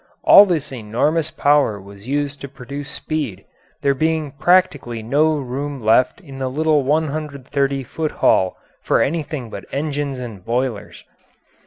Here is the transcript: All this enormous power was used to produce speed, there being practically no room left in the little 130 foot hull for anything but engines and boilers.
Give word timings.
All 0.23 0.47
this 0.47 0.71
enormous 0.73 1.29
power 1.29 1.79
was 1.79 2.07
used 2.07 2.41
to 2.41 2.47
produce 2.47 2.89
speed, 2.89 3.45
there 3.83 3.93
being 3.93 4.31
practically 4.31 5.03
no 5.03 5.35
room 5.35 5.79
left 5.79 6.19
in 6.21 6.39
the 6.39 6.49
little 6.49 6.81
130 6.81 7.83
foot 7.83 8.11
hull 8.13 8.57
for 8.81 8.99
anything 8.99 9.51
but 9.51 9.65
engines 9.71 10.17
and 10.17 10.43
boilers. 10.43 11.03